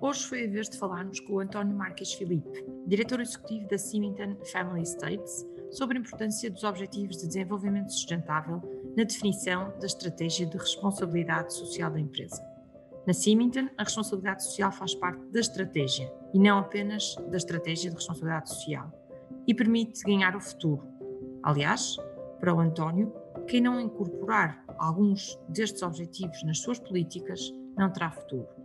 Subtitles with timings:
[0.00, 4.36] Hoje foi a vez de falarmos com o António Marques Filipe, diretor executivo da Symington
[4.52, 8.62] Family Estates, sobre a importância dos Objetivos de Desenvolvimento Sustentável
[8.96, 12.40] na definição da estratégia de responsabilidade social da empresa.
[13.08, 17.96] Na Symington, a responsabilidade social faz parte da estratégia e não apenas da estratégia de
[17.96, 18.92] responsabilidade social
[19.48, 20.86] e permite ganhar o futuro.
[21.42, 21.96] Aliás,
[22.38, 23.12] para o António,
[23.48, 28.57] quem não incorporar alguns destes objetivos nas suas políticas não terá futuro.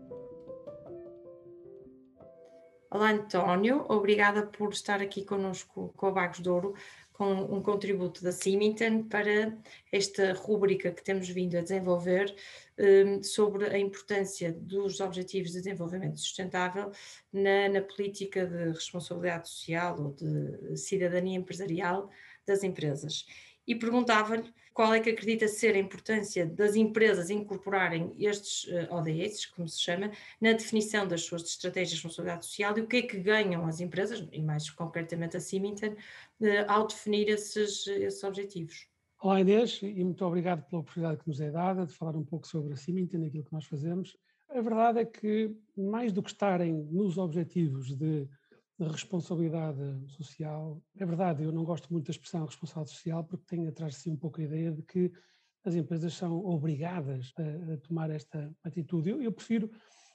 [2.94, 6.76] Olá, António, obrigada por estar aqui conosco com a Bagos de Ouro,
[7.12, 9.58] com um contributo da Symington para
[9.92, 12.36] esta rúbrica que temos vindo a desenvolver
[12.78, 16.92] um, sobre a importância dos Objetivos de Desenvolvimento Sustentável
[17.32, 22.12] na, na política de responsabilidade social ou de cidadania empresarial
[22.46, 23.26] das empresas
[23.68, 29.46] e perguntava-lhe qual é que acredita ser a importância das empresas incorporarem estes eh, ODS,
[29.46, 33.02] como se chama, na definição das suas estratégias de responsabilidade social e o que é
[33.04, 35.96] que ganham as empresas, e mais concretamente a Symington,
[36.42, 38.88] uh, ao definir esses, esses objetivos.
[39.22, 42.48] Olá Inês, e muito obrigado pela oportunidade que nos é dada de falar um pouco
[42.48, 44.18] sobre a Symington e aquilo que nós fazemos.
[44.50, 48.28] A verdade é que, mais do que estarem nos objetivos de
[48.78, 50.82] da responsabilidade social.
[50.98, 54.10] É verdade, eu não gosto muito da expressão responsabilidade social porque tem atrás de si
[54.10, 55.12] um pouco a ideia de que
[55.64, 59.10] as empresas são obrigadas a, a tomar esta atitude.
[59.10, 59.70] Eu, eu, prefiro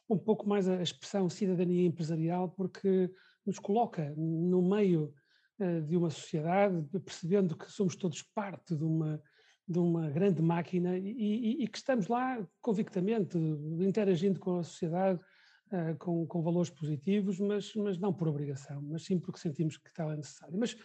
[0.08, 3.10] um pouco mais a expressão cidadania empresarial porque
[3.46, 5.14] nos coloca no meio
[5.60, 9.22] uh, de uma sociedade, percebendo que somos todos parte de uma,
[9.66, 15.20] de uma grande máquina e, e, e que estamos lá convictamente, interagindo com a sociedade,
[15.72, 19.92] uh, com, com, valores positivos, mas, mas não por obrigação, mas sim porque sentimos que
[19.92, 20.58] tal é necessário.
[20.58, 20.76] Mas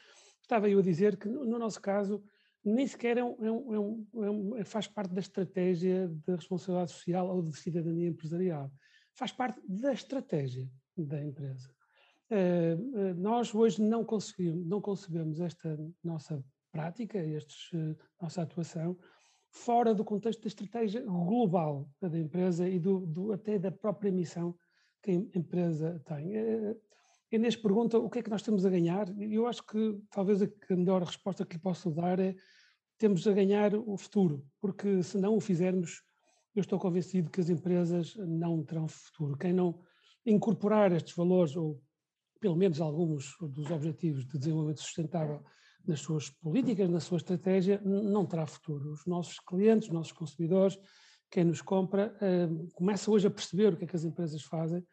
[0.41, 2.23] estava eu a dizer que no, no nosso caso
[2.63, 6.91] nem sequer é um, é um, é um, é faz parte da estratégia de responsabilidade
[6.91, 8.71] social ou de cidadania empresarial.
[9.13, 11.69] Faz parte da estratégia da empresa.
[12.31, 18.97] Uh, nós hoje não conseguimos, não concebemos esta nossa prática, estes, uh, nossa atuação,
[19.53, 24.55] fora do contexto da estratégia global da empresa e do, do, até da própria missão
[25.03, 26.35] que a empresa tem.
[26.35, 26.75] Eh,
[27.31, 29.09] a Inês pergunta o que é que nós temos a ganhar.
[29.19, 32.35] Eu acho que talvez a melhor resposta que lhe posso dar é
[32.97, 36.01] temos a ganhar o futuro, porque se não o fizermos,
[36.55, 39.37] eu estou convencido que as empresas não terão futuro.
[39.37, 39.79] Quem não
[40.25, 41.81] incorporar estes valores, ou
[42.39, 45.43] pelo menos alguns dos objetivos de desenvolvimento sustentável
[45.85, 48.91] nas suas políticas, na sua estratégia, não terá futuro.
[48.91, 50.77] Os nossos clientes, os nossos consumidores,
[51.33, 54.85] quem nos compra uh, começa hoje a perceber o que é que as empresas fazem,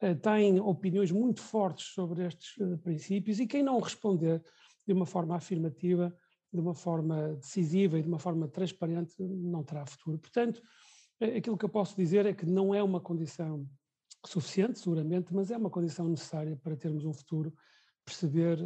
[0.00, 4.40] uh, tem opiniões muito fortes sobre estes uh, princípios e quem não responder
[4.86, 6.16] de uma forma afirmativa,
[6.52, 10.18] de uma forma decisiva e de uma forma transparente não terá futuro.
[10.18, 10.62] Portanto,
[11.36, 13.68] aquilo que eu posso dizer é que não é uma condição
[14.24, 17.52] suficiente, seguramente, mas é uma condição necessária para termos um futuro,
[18.04, 18.58] perceber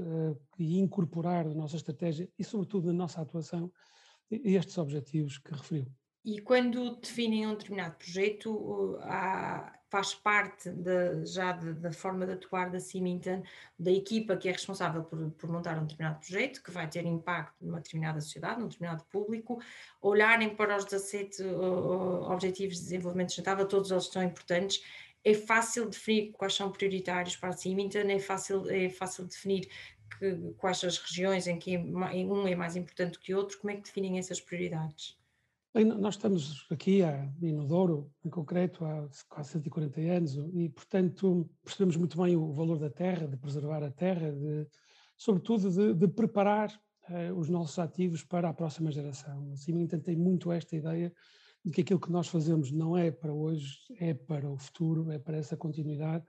[0.57, 3.73] e incorporar na nossa estratégia e, sobretudo, na nossa atuação
[4.31, 5.93] estes objetivos que referiu.
[6.25, 12.35] E quando definem um determinado projeto, há, faz parte de, já de, da forma de
[12.35, 13.43] atuar da Symington,
[13.77, 17.57] da equipa que é responsável por, por, montar um determinado projeto, que vai ter impacto
[17.61, 19.61] numa determinada sociedade, num determinado público,
[20.01, 24.81] olharem para os 17 uh, Objetivos de Desenvolvimento Sustentável, todos eles são importantes,
[25.25, 29.69] é fácil definir quais são prioritários para a Symington, é fácil, é fácil definir
[30.19, 33.83] que, quais as regiões em que um é mais importante que outro, como é que
[33.83, 35.21] definem essas prioridades?
[35.75, 41.49] Bem, nós estamos aqui há, no Douro, em concreto, há quase 140 anos e, portanto,
[41.65, 44.69] percebemos muito bem o valor da terra, de preservar a terra, de,
[45.17, 46.71] sobretudo de, de preparar
[47.09, 49.51] uh, os nossos ativos para a próxima geração.
[49.53, 51.11] Assim, tentei muito esta ideia
[51.65, 55.19] de que aquilo que nós fazemos não é para hoje, é para o futuro, é
[55.19, 56.23] para essa continuidade.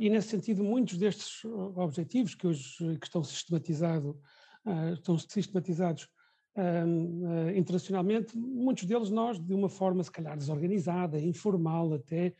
[0.00, 4.20] E, nesse sentido, muitos destes objetivos que hoje que estão, sistematizado,
[4.66, 6.08] uh, estão sistematizados
[6.56, 12.34] uh, internacionalmente, muitos deles nós, de uma forma se calhar desorganizada, informal até,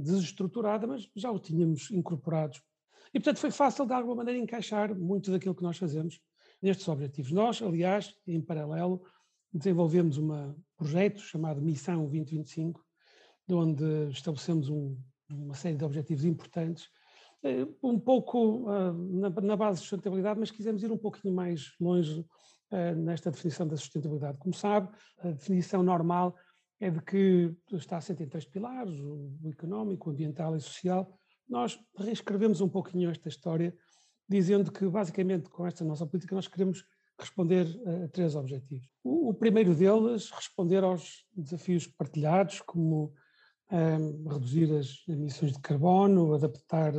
[0.00, 2.62] desestruturada, mas já o tínhamos incorporados.
[3.12, 6.20] E portanto foi fácil de alguma maneira encaixar muito daquilo que nós fazemos
[6.62, 7.32] nestes objetivos.
[7.32, 9.02] Nós, aliás, em paralelo,
[9.52, 12.80] desenvolvemos um projeto chamado Missão 2025,
[13.50, 14.96] onde estabelecemos um,
[15.28, 16.88] uma série de objetivos importantes,
[17.42, 21.74] eh, um pouco uh, na, na, base de sustentabilidade, mas quisemos ir um pouquinho mais
[21.80, 22.24] longe
[22.96, 24.38] nesta definição da sustentabilidade.
[24.38, 24.88] Como sabe,
[25.18, 26.36] a definição normal
[26.80, 31.12] é de que está assente em três pilares, o, económico, o ambiental e o social.
[31.48, 33.76] Nós reescrevemos um pouquinho esta história,
[34.28, 36.84] dizendo que basicamente com esta nossa política nós queremos
[37.18, 38.88] responder a três objetivos.
[39.04, 43.12] O, primeiro deles, responder aos desafios partilhados, como
[43.70, 46.94] um, reduzir as emissões de carbono, adaptar,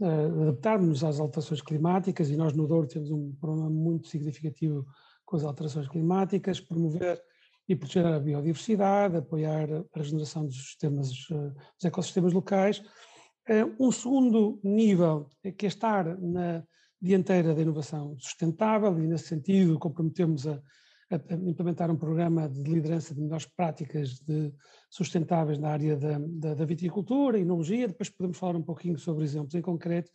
[0.00, 4.86] uh, adaptarmos às alterações climáticas, e nós no Douro temos um problema muito significativo
[5.24, 7.22] com as alterações climáticas, promover
[7.68, 12.82] e proteger a biodiversidade, apoiar a regeneração dos, sistemas, dos ecossistemas locais.
[13.78, 16.64] Um segundo nível, que é estar na
[17.00, 20.60] dianteira da inovação sustentável, e nesse sentido comprometemos a
[21.10, 24.52] a, implementar um programa de liderança de melhores práticas de
[24.88, 29.54] sustentáveis na área da, da, da viticultura, enologia, depois podemos falar um pouquinho sobre exemplos
[29.54, 30.10] em concreto,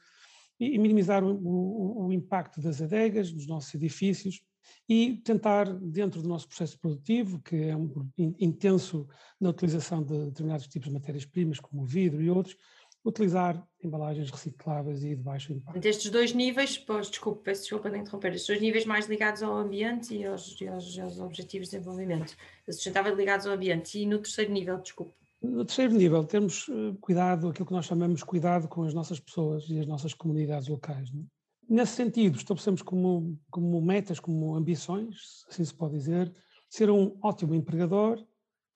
[0.60, 4.42] e, e minimizar o, o, o, impacto das adegas nos nossos edifícios
[4.88, 9.08] e tentar, dentro do nosso processo produtivo, que é um, intenso
[9.40, 12.56] na utilização de determinados tipos de matérias-primas, como o vidro e outros,
[13.06, 15.80] utilizar embalagens recicláveis e de baixo impacto.
[15.80, 19.56] Destes dois níveis, pois, desculpe, peço desculpa de interromper, estes dois níveis mais ligados ao
[19.56, 22.36] ambiente e aos, e aos, aos objetivos de desenvolvimento,
[22.66, 25.14] sustentável ligados ao ambiente, e no terceiro nível, desculpe.
[25.40, 29.70] No terceiro nível, temos eh, cuidado, aquilo que nós chamamos cuidado com as nossas pessoas
[29.70, 31.12] e as nossas comunidades locais.
[31.12, 31.22] Não?
[31.22, 31.26] É?
[31.70, 36.34] Nesse sentido, estabelecemos como, como metas, como ambições, assim se pode dizer,
[36.68, 38.24] ser um ótimo empregador,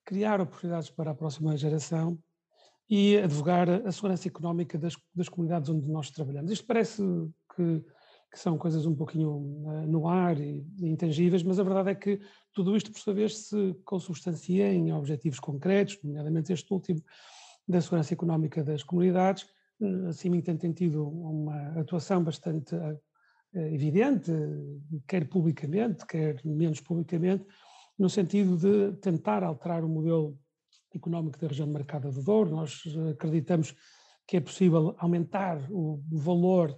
[0.06, 2.20] criar oportunidades para a próxima geração
[2.90, 6.52] e advogar a segurança económica das, das comunidades onde nós trabalhamos.
[6.52, 7.04] Isto parece
[7.56, 7.84] que,
[8.32, 12.20] que são coisas um pouquinho uh, no ar e, intangíveis, mas a verdade é que
[12.52, 17.02] tudo isto, por sua vez, se consubstancia em objetivos concretos, nomeadamente este último,
[17.68, 19.46] da segurança económica das comunidades.
[20.08, 23.00] A CIMINTEN tem tido uma atuação bastante uh,
[23.54, 24.32] evidente,
[25.08, 27.46] quer publicamente, quer menos publicamente,
[28.00, 30.40] no sentido de tentar alterar o modelo
[30.96, 32.52] económico da região de mercado do Douro.
[32.52, 33.76] Nós eh, acreditamos
[34.28, 36.78] que é possível aumentar o valor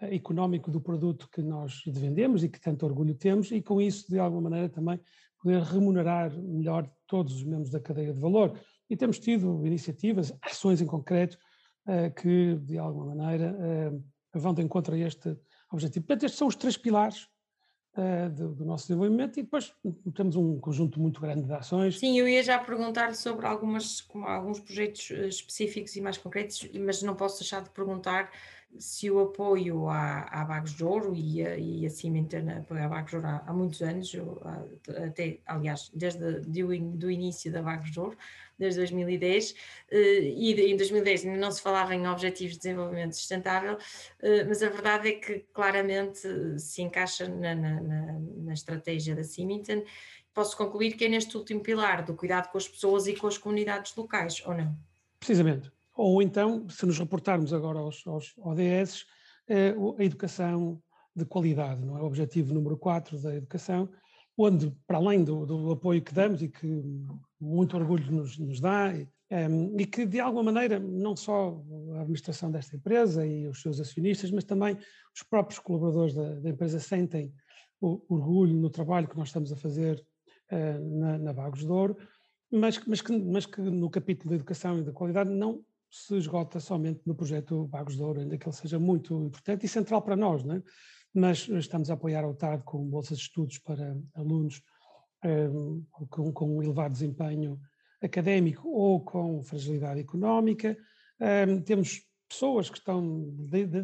[0.00, 4.08] eh, económico do produto que nós vendemos e que tanto orgulho temos e com isso,
[4.08, 5.00] de alguma maneira, também
[5.40, 8.58] poder remunerar melhor todos os membros da cadeia de valor.
[8.88, 11.38] E temos tido iniciativas, ações em concreto,
[11.86, 13.56] eh, que, de alguma maneira,
[14.34, 15.36] vão de encontro a este
[15.70, 16.06] objetivo.
[16.06, 17.28] Portanto, estes são os três pilares
[17.96, 19.74] uh, do, do, nosso desenvolvimento e depois
[20.14, 21.98] temos um conjunto muito grande de ações.
[21.98, 27.02] Sim, eu ia já perguntar sobre algumas, alguns projetos eh, específicos e mais concretos, mas
[27.02, 28.30] não posso deixar de perguntar
[28.78, 32.88] se o apoio à, à Bagos de Ouro e a, e a Cimentana apoia a
[32.88, 34.40] Bagos de Ouro há, há muitos anos, eu,
[35.06, 36.24] até, aliás, desde
[36.62, 38.16] o do início da Bagos de Ouro,
[38.58, 39.54] desde 2010,
[39.90, 43.76] eh, e em 2010 ainda não se falava em Objetivos de Desenvolvimento Sustentável,
[44.20, 49.82] eh, mas a verdade é que claramente se encaixa na, na, na, estratégia da Ciminton.
[50.32, 53.38] Posso concluir que é neste último pilar do cuidado com as pessoas e com as
[53.38, 54.76] comunidades locais, ou não?
[55.18, 55.70] Precisamente.
[55.94, 59.06] Ou então, se nos reportarmos agora aos, aos ODS,
[59.48, 60.82] eh, a educação
[61.14, 62.02] de qualidade, não é?
[62.02, 63.88] O objetivo número 4 da educação,
[64.36, 66.82] onde, para além do, do, apoio que damos e que
[67.40, 71.62] muito orgulho nos, nos dá, e, um, e, que de alguma maneira não só
[71.96, 74.78] a administração desta empresa e os seus acionistas, mas também
[75.14, 77.32] os próprios colaboradores da, da empresa sentem
[77.80, 80.04] o, orgulho no trabalho que nós estamos a fazer
[80.52, 81.96] uh, na, na Vagos de Ouro,
[82.50, 86.60] mas, mas, que, mas que no capítulo da educação e da qualidade não se esgota
[86.60, 90.16] somente no projeto Vagos de Ouro, ainda que ele seja muito importante e central para
[90.16, 90.62] nós, não é?
[91.14, 94.62] mas estamos a apoiar a UTAD com bolsas de estudos para alunos
[96.10, 97.58] com, com um elevado desempenho
[98.02, 100.76] académico ou com fragilidade económica.
[101.64, 103.34] Temos pessoas que estão,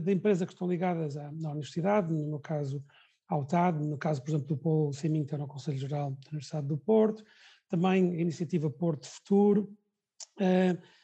[0.02, 2.84] da empresa que estão ligadas à, à, universidade, no caso
[3.28, 6.76] à UTAD, no caso, por exemplo, do Paulo Semington ao Conselho Geral da Universidade do
[6.76, 7.24] Porto,
[7.68, 9.72] também a iniciativa Porto Futuro,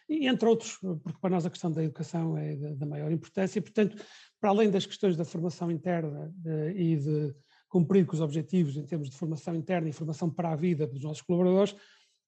[0.08, 3.62] e entre outros, porque para nós a questão da educação é da maior importância, e
[3.62, 4.02] portanto
[4.40, 7.34] para além das questões da formação interna uh, e de
[7.68, 11.02] cumprir com os objetivos em termos de formação interna e formação para a vida dos
[11.02, 11.74] nossos colaboradores,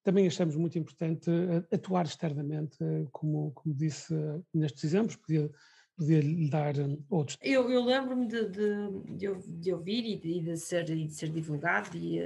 [0.02, 4.14] também achamos muito importante uh, atuar externamente, uh, como, como disse
[4.52, 5.50] nestes exemplos, podia,
[5.96, 6.74] podia lhe dar
[7.08, 7.36] outros.
[7.42, 11.96] Eu, eu lembro-me de, de, de, de, ouvir e de, de, ser, de ser divulgado,
[11.96, 12.18] e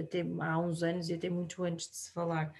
[0.00, 2.52] até há uns anos e até muito antes de se falar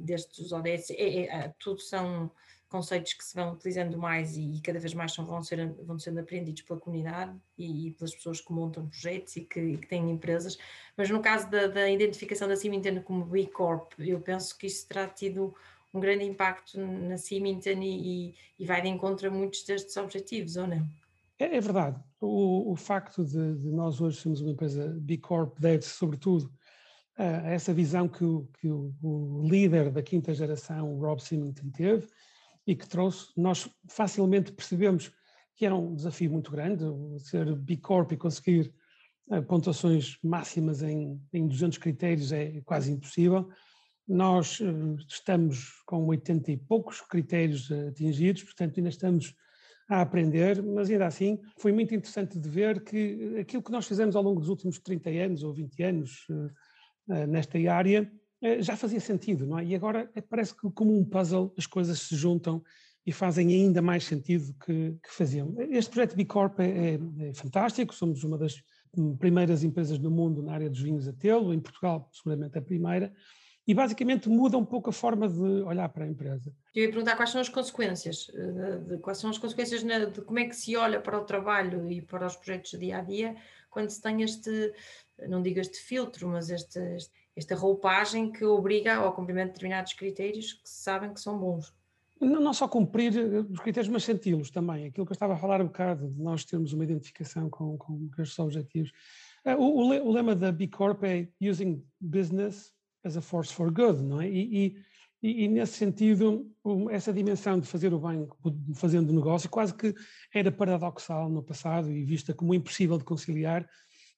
[0.00, 2.30] destes ODS, é, é, tudo são
[2.74, 6.18] conceitos que se vão utilizando mais e, cada vez mais são, vão, ser, vão sendo
[6.18, 10.10] aprendidos pela comunidade e, e pelas pessoas que montam projetos e que, e que têm
[10.10, 10.58] empresas,
[10.96, 14.88] mas no caso da, da identificação da Ciminten como B Corp, eu penso que isso
[14.88, 15.54] terá tido
[15.94, 20.66] um grande impacto na Ciminten e, e, vai de encontro a muitos destes objetivos, ou
[20.66, 20.84] não?
[21.38, 22.02] É, é verdade.
[22.20, 26.52] O, o facto de, de, nós hoje sermos uma empresa B Corp deve-se, sobretudo,
[27.16, 32.08] a essa visão que, o, que o, líder da quinta geração, o Rob Symington, teve,
[32.66, 35.12] e que trouxe, nós facilmente percebemos
[35.56, 36.84] que era um desafio muito grande,
[37.20, 38.72] ser B Corp e conseguir
[39.28, 43.48] uh, pontuações máximas em, em 200 critérios é quase impossível,
[44.06, 44.60] nós
[45.08, 49.34] estamos com 80 e poucos critérios atingidos, portanto ainda estamos
[49.88, 54.14] a aprender, mas ainda assim foi muito interessante de ver que aquilo que nós fizemos
[54.14, 56.26] ao longo dos últimos 30 anos ou 20 anos
[57.28, 58.10] nesta área
[58.60, 59.64] já fazia sentido, não é?
[59.64, 62.62] E agora parece que como um puzzle as coisas se juntam
[63.06, 65.54] e fazem ainda mais sentido que, que faziam.
[65.70, 68.62] Este projeto B Corp é, é, é, fantástico, somos uma das
[69.18, 73.12] primeiras empresas no mundo na área dos vinhos a tê-lo, em Portugal seguramente a primeira,
[73.66, 76.52] e basicamente muda um pouco a forma de olhar para a empresa.
[76.74, 80.04] Eu ia perguntar quais são as consequências, eh, de, de, quais são as consequências na,
[80.04, 83.00] de como é que se olha para o trabalho e para os projetos dia a
[83.02, 83.34] dia
[83.70, 84.72] quando se tem este,
[85.28, 86.78] não digo este filtro, mas este,
[87.36, 91.74] esta roupagem que obriga ao cumprimento de determinados critérios que se sabem que são bons
[92.20, 94.86] não só cumprir eh, os critérios, mas senti-los também.
[94.86, 98.08] Aquilo que eu estava a falar um bocado, de nós termos uma identificação com, com
[98.18, 98.92] estes objetivos.
[99.44, 102.72] Eh, o, o, lema da B Corp é Using Business
[103.04, 104.28] as a Force for Good, não é?
[104.28, 104.78] E,
[105.22, 106.50] e, e nesse sentido,
[106.90, 108.26] essa dimensão de fazer o bem
[108.74, 109.94] fazendo negócio quase que
[110.34, 113.68] era paradoxal no passado e vista como impossível de conciliar.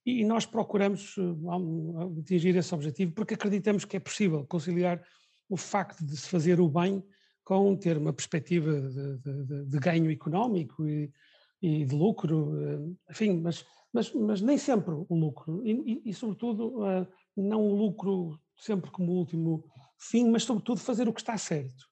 [0.06, 5.02] E nós procuramos eh, atingir esse objetivo porque acreditamos que é possível conciliar
[5.48, 7.02] o facto de se fazer o bem
[7.42, 11.12] com ter uma perspectiva de, de, de ganho económico e,
[11.60, 16.14] e, de lucro, eh, enfim, mas, mas, mas nem sempre o lucro, e, e, e,
[16.14, 19.64] sobretudo eh, não o lucro sempre como último
[19.98, 21.84] fim, mas sobretudo fazer o que está certo.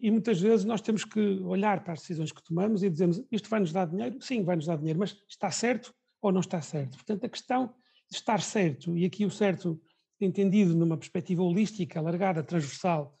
[0.00, 3.48] E muitas vezes nós temos que olhar para as decisões que tomamos e dizemos isto
[3.48, 4.20] vai nos dar dinheiro?
[4.20, 6.96] Sim, vai nos dar dinheiro, mas está certo ou não está certo?
[6.96, 7.74] Portanto, a questão
[8.10, 9.80] de estar certo, e aqui o certo
[10.20, 13.18] entendido numa perspectiva holística, alargada, transversal,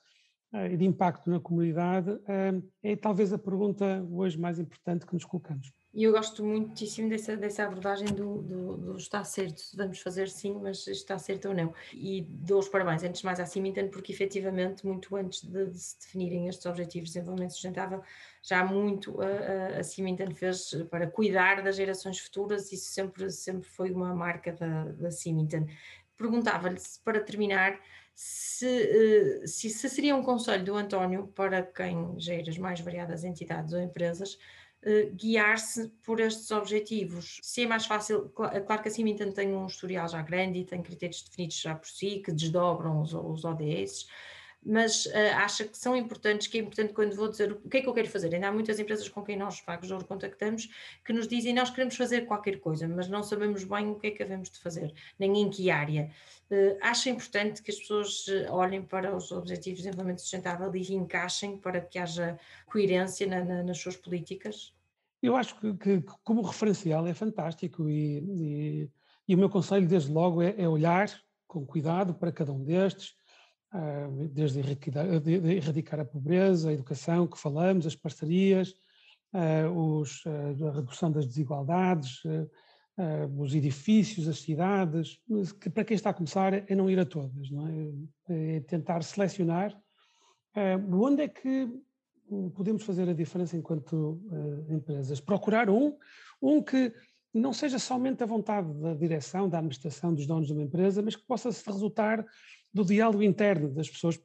[0.52, 5.12] eh, e de impacto na comunidade eh, é talvez a pergunta hoje mais importante que
[5.12, 5.70] nos colocamos.
[5.98, 10.54] E eu gosto muitíssimo dessa, dessa abordagem do, do, do, está certo, vamos fazer sim,
[10.54, 11.74] mas está certo ou não.
[11.92, 15.76] E dou os parabéns, antes de mais à Ciminten, porque efetivamente, muito antes de, de,
[15.76, 18.00] se definirem estes objetivos de desenvolvimento sustentável,
[18.40, 24.14] já muito a, a fez para cuidar das gerações futuras, isso sempre, sempre foi uma
[24.14, 25.10] marca da, da.
[26.16, 27.76] Perguntava-lhe, para terminar,
[28.14, 28.66] se,
[29.42, 33.72] eh, se, se, seria um conselho do António para quem gera as mais variadas entidades
[33.72, 34.38] ou empresas
[34.82, 37.40] eh, guiar-se por estes objetivos.
[37.42, 40.82] Se é mais fácil, claro que a Cimintan tem um historial já grande e tem
[40.82, 44.06] critérios definidos já por si, que desdobram os, os ODS,
[44.64, 47.80] mas uh, acha que são importantes, que é importante quando vou dizer o que é
[47.80, 48.34] que eu quero fazer.
[48.34, 50.68] Ainda há muitas empresas com quem nós, Pagos de Ouro, contactamos
[51.04, 54.10] que nos dizem nós queremos fazer qualquer coisa, mas não sabemos bem o que é
[54.10, 56.10] que devemos de fazer, nem em que área.
[56.50, 60.94] Uh, acha importante que as pessoas eh, olhem para os Objetivos de Desenvolvimento Sustentável e
[60.94, 64.72] encaixem para que haja coerência na, na, nas suas políticas?
[65.22, 68.90] Eu acho que, que, como referencial é fantástico e, e,
[69.28, 71.10] e o meu conselho desde logo é, é olhar
[71.46, 73.17] com cuidado para cada um destes,
[74.30, 78.74] desde erradicar a pobreza, a educação que falamos, as parcerias,
[79.32, 82.22] ah, os, ah, a redução das desigualdades,
[83.36, 85.20] os edifícios, as cidades,
[85.60, 87.68] que para quem está a começar é não ir a todas, não
[88.28, 88.56] é?
[88.56, 89.78] é tentar selecionar
[90.90, 91.68] onde é que
[92.56, 94.20] podemos fazer a diferença enquanto
[94.68, 95.20] empresas.
[95.20, 95.96] Procurar um,
[96.42, 96.92] um que
[97.32, 101.14] não seja somente a vontade da direção, da administração, dos donos de uma empresa, mas
[101.14, 102.24] que possa resultar
[102.72, 104.20] do diálogo interno das pessoas,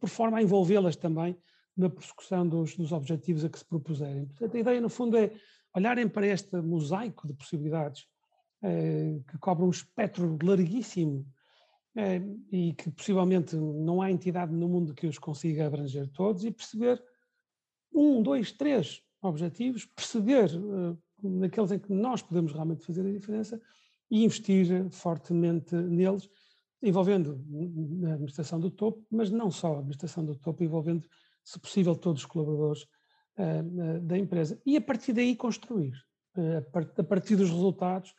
[0.00, 1.36] por forma a envolvê-las também
[1.76, 4.26] na persecução dos, dos, objetivos a que se propuserem.
[4.26, 5.32] Portanto, a ideia, no fundo, é
[5.74, 8.06] olharem para este mosaico de possibilidades
[8.62, 11.24] eh, que cobre um espectro larguíssimo
[11.96, 12.20] eh,
[12.50, 17.00] e que possivelmente não há entidade no mundo que os consiga abranger todos e perceber
[17.94, 23.60] um, dois, três objetivos, perceber eh, naqueles em que nós podemos realmente fazer a diferença
[24.10, 26.28] e investir fortemente neles
[26.82, 27.44] envolvendo
[28.06, 31.06] a administração do topo, mas não só a administração do topo, envolvendo,
[31.44, 32.82] se possível, todos os colaboradores
[33.38, 34.60] uh, da empresa.
[34.64, 35.92] E a partir daí construir,
[36.36, 36.58] uh,
[36.98, 38.14] a partir dos resultados,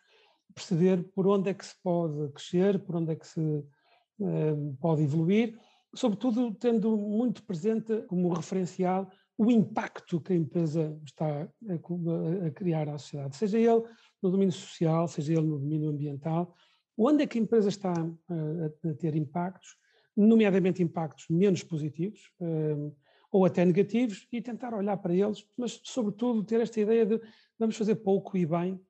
[0.54, 5.04] perceber por onde é que se pode crescer, por onde é que se uh, pode
[5.04, 5.58] evoluir,
[5.96, 12.90] sobretudo tendo muito presente como referencial o impacto que a empresa está a, a criar
[12.90, 13.84] à sociedade, seja ele
[14.22, 16.54] no domínio social, seja ele no domínio ambiental,
[17.02, 19.78] Onde é que a empresa está uh, a ter impactos,
[20.18, 22.94] nomeadamente impactos menos positivos uh,
[23.32, 27.22] ou até negativos, e tentar olhar para eles, mas sobretudo ter esta ideia de
[27.58, 28.82] vamos fazer pouco e bem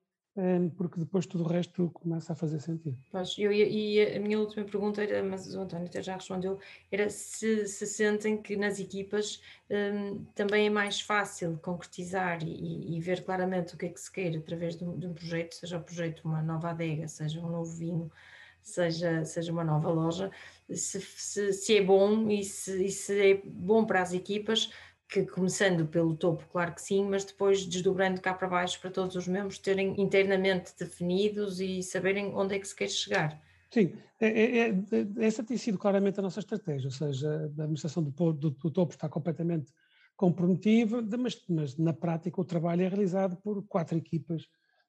[0.77, 2.97] porque depois tudo o resto começa a fazer sentido.
[3.11, 6.59] Pois, eu, e a minha última pergunta era, mas o António até já respondeu,
[6.91, 12.99] era se, se sentem que nas equipas um, também é mais fácil concretizar e, e,
[12.99, 15.77] ver claramente o que é que se quer através de um, de um, projeto, seja
[15.77, 18.11] o projeto uma nova adega, seja um novo vinho,
[18.61, 20.31] seja, seja uma nova loja,
[20.69, 24.71] se, se, se é bom e se, e se é bom para as equipas,
[25.09, 29.15] que começando pelo topo, claro que sim, mas depois desdobrando cá para baixo para todos
[29.15, 33.41] os membros terem internamente definidos e saberem onde é que se quer chegar.
[33.73, 34.75] Sim, é, é, é,
[35.19, 38.93] essa tem sido claramente a nossa estratégia, ou seja, a administração do, do, do topo
[38.93, 39.71] está completamente
[40.15, 44.43] comprometida, mas, mas, na prática o trabalho é realizado por quatro equipas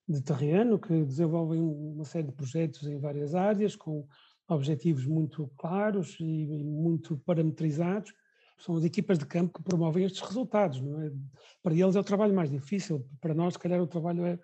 [0.07, 4.07] de terreno que desenvolvem uma série de projetos em várias áreas, com
[4.49, 8.13] objetivos muito claros e muito parametrizados,
[8.61, 10.79] são as equipas de campo que promovem estes resultados.
[10.79, 11.11] É?
[11.63, 14.39] Para eles é o trabalho mais difícil, para nós, se calhar, o trabalho é,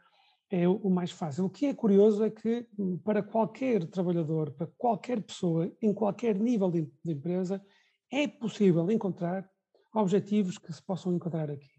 [0.51, 1.45] é o mais fácil.
[1.45, 6.37] O que é curioso é que, hum, para qualquer trabalhador, para qualquer pessoa, em qualquer
[6.37, 7.63] nível de, de empresa,
[8.11, 9.49] é possível encontrar
[9.95, 11.71] objetivos que se possam encontrar aqui.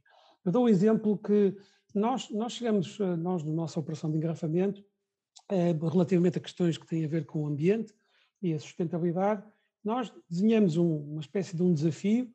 [0.43, 1.55] Eu dou um exemplo que
[1.93, 4.83] nós, nós chegamos, eh, nós na nossa operação de engarrafamento,
[5.49, 7.93] eh, relativamente a questões que têm a ver com o ambiente
[8.41, 9.43] e a sustentabilidade,
[9.87, 12.29] nós desenhamos um, uma espécie de um desafio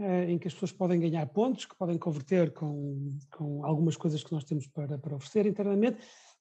[0.00, 4.24] eh, em que as pessoas podem ganhar pontos, que podem converter com, com algumas coisas
[4.24, 5.98] que nós temos para, para oferecer internamente,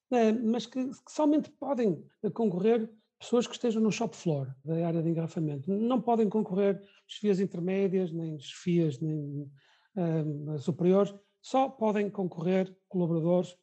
[0.10, 2.02] eh, mas que, que, somente podem
[2.34, 2.90] concorrer
[3.20, 5.70] pessoas que estejam no shop floor da área de engarrafamento.
[5.70, 9.52] Não podem concorrer chefias intermédias, nem chefias nem
[9.98, 13.56] uh, superiores, só podem concorrer colaboradores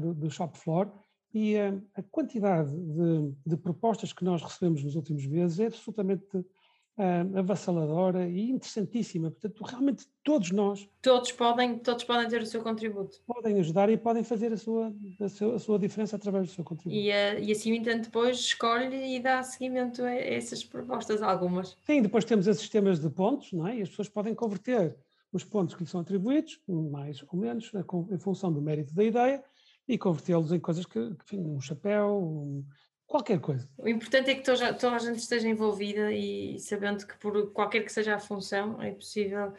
[0.00, 0.90] do, do shop floor
[1.38, 6.36] e a, a quantidade de, de, propostas que nós recebemos nos últimos meses é absolutamente
[6.36, 9.30] uh, avassaladora e interessantíssima.
[9.30, 10.88] Portanto, realmente todos nós.
[11.00, 13.18] Todos podem, todos podem ter o seu contributo.
[13.24, 16.64] Podem ajudar e podem fazer a sua, a sua, a sua diferença através do seu
[16.64, 17.00] contributo.
[17.00, 21.76] E, uh, e assim, então, depois escolhe e dá seguimento a essas propostas, algumas.
[21.86, 23.76] Sim, depois temos esses sistemas de pontos, não é?
[23.76, 24.96] E as pessoas podem converter
[25.32, 27.70] os pontos que lhes são atribuídos, mais ou menos,
[28.10, 29.44] em função do mérito da ideia,
[29.88, 32.64] e convertê-los em coisas que, enfim, um chapéu, um,
[33.06, 33.68] qualquer coisa.
[33.78, 37.82] O importante é que toda, toda, a gente esteja envolvida e sabendo que por qualquer
[37.82, 39.54] que seja a função é possível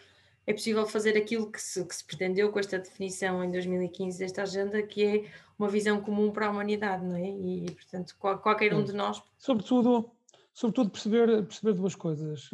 [0.45, 4.41] é possível fazer aquilo que se, que se pretendeu com esta definição em 2015 desta
[4.41, 5.25] agenda, que é
[5.59, 7.29] uma visão comum para a humanidade, não é?
[7.29, 9.21] E, portanto, qual, qualquer um de nós.
[9.37, 10.09] Sobretudo,
[10.51, 12.49] sobretudo perceber, perceber duas coisas.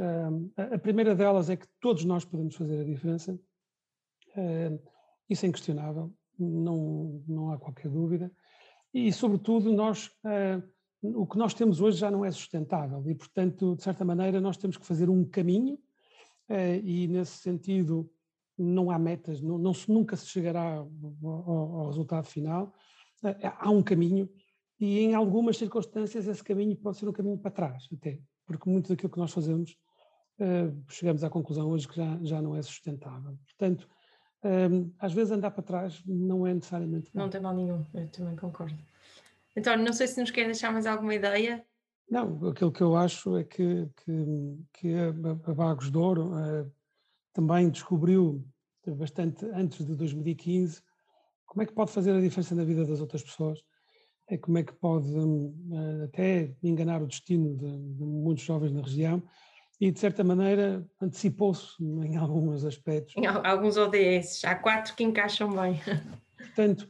[0.58, 3.39] a primeira delas é que todos nós podemos fazer a diferença,
[5.30, 8.32] isso é inquestionável não, não há qualquer dúvida.
[8.93, 10.63] E, sobretudo, nós, uh,
[11.02, 14.58] o que nós temos hoje já não é sustentável e, portanto, de certa maneira, nós
[14.58, 15.76] temos que fazer um caminho
[16.50, 18.10] uh, e, nesse sentido,
[18.58, 20.89] não há metas, não, não se, nunca se chegará ao,
[21.24, 22.74] ao resultado final.
[23.24, 24.30] Uh, há um caminho
[24.80, 28.89] e, em algumas circunstâncias, esse caminho pode ser um caminho para trás, até, porque muito
[28.89, 29.78] daquilo que nós fazemos
[30.89, 33.38] chegamos à conclusão hoje que já, já não é sustentável.
[33.45, 33.88] Portanto,
[34.45, 38.36] um, às vezes andar para trás não é necessariamente Não tem mal nenhum, eu também
[38.36, 38.77] concordo.
[39.55, 41.65] Então, não sei se nos quer deixar mais alguma ideia.
[42.10, 45.10] Não, aquilo que eu acho é que, que, que a,
[45.49, 46.71] a Bagos de Ouro uh,
[47.34, 48.45] também descobriu
[48.86, 50.84] bastante antes de 2015
[51.47, 53.63] como é que pode fazer a diferença na vida das outras pessoas,
[54.27, 55.55] é como é que pode um,
[56.03, 59.23] até enganar o destino de, de muitos jovens na região
[59.80, 63.14] e, de certa maneira, antecipou-se em alguns aspectos.
[63.18, 65.82] Em alguns ODS, há quatro que encaixam bem.
[66.38, 66.88] Portanto,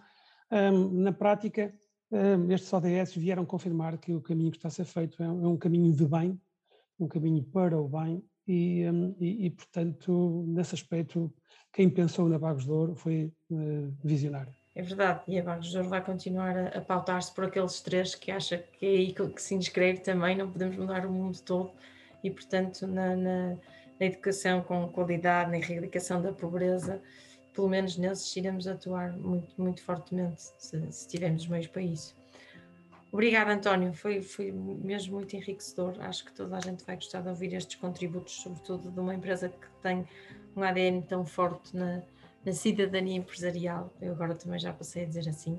[0.52, 1.74] um, na prática,
[2.12, 5.30] um, estes ODS vieram confirmar que o caminho que está a ser feito é, é
[5.30, 6.40] um caminho de bem,
[7.00, 11.34] um caminho para o bem, e, um, e, e, portanto, nesse aspecto,
[11.74, 13.34] quem pensou na Bagos de Ouro foi
[14.04, 14.54] visionário.
[14.76, 18.14] É verdade, e a Bagos de Ouro vai continuar a, a pautar-se por aqueles três
[18.14, 21.40] que acha que é aí que, que se inscreve também, não podemos mudar o mundo
[21.42, 21.72] todo
[22.26, 23.50] e, portanto, na, na,
[24.00, 27.00] na educação com qualidade, na erradicação da pobreza,
[27.54, 32.16] pelo menos nesses iremos atuar muito, muito fortemente, se, se tivermos meios para isso.
[33.12, 35.96] Obrigada, António, foi, foi mesmo muito enriquecedor.
[36.00, 39.48] Acho que toda a gente vai gostar de ouvir estes contributos, sobretudo de uma empresa
[39.48, 40.06] que tem
[40.56, 42.02] um ADN tão forte na,
[42.44, 43.94] na cidadania empresarial.
[44.02, 45.54] Eu agora também já passei a dizer assim.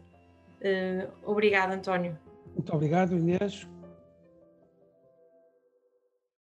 [0.60, 2.18] Uh, obrigada, António.
[2.54, 3.66] Muito obrigado, Inês.